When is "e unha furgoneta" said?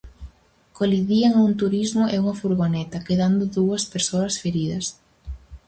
2.13-3.03